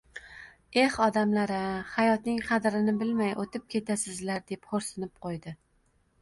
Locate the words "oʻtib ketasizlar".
3.45-4.41